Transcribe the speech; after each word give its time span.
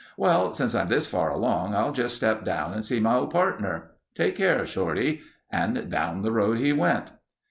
"Well, 0.17 0.51
since 0.55 0.73
I'm 0.73 0.87
this 0.87 1.05
far 1.05 1.29
along 1.29 1.75
I'll 1.75 1.91
just 1.91 2.15
step 2.15 2.43
down 2.43 2.73
and 2.73 2.83
see 2.83 2.99
my 2.99 3.17
old 3.17 3.29
partner. 3.29 3.91
Take 4.15 4.35
care 4.35 4.57
of 4.57 4.67
Shorty...." 4.67 5.21
And 5.51 5.91
down 5.91 6.23
the 6.23 6.31
road 6.31 6.57
he 6.57 6.73
went. 6.73 7.11